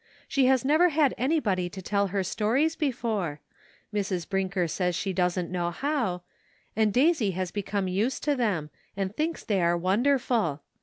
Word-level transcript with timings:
She 0.27 0.47
has 0.47 0.65
never 0.65 0.89
had 0.89 1.13
anybody 1.15 1.69
to 1.69 1.79
tell 1.79 2.07
her 2.07 2.23
stories 2.23 2.75
before— 2.75 3.39
Mrs. 3.93 4.27
Brinker 4.27 4.67
says 4.67 4.95
she 4.95 5.13
doesn't 5.13 5.51
know 5.51 5.69
how— 5.69 6.23
and 6.75 6.91
Daisy 6.91 7.29
has 7.37 7.51
become 7.51 7.87
used 7.87 8.23
to 8.23 8.35
them, 8.35 8.71
and 8.97 9.15
thinks 9.15 9.43
they 9.43 9.61
are 9.61 9.77
wonderful. 9.77 10.63